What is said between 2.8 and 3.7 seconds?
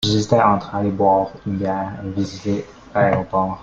l’aéroport.